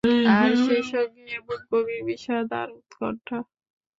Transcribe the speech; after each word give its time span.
আর 0.35 0.49
সেইসঙ্গে 0.65 1.23
এমন 1.31 1.59
গভীর 1.71 2.01
বিষাদ 2.07 2.47
আর 2.61 2.67
উৎকণ্ঠা। 2.79 3.37